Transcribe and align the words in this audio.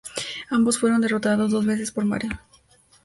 Ambos 0.49 0.79
fueron 0.79 1.01
derrotados 1.01 1.51
dos 1.51 1.63
veces 1.67 1.91
por 1.91 2.05
Mario. 2.05 2.31